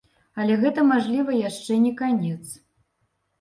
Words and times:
Але 0.43 0.53
гэта, 0.61 0.85
мажліва, 0.91 1.35
яшчэ 1.49 1.77
не 1.85 1.93
канец. 2.01 2.39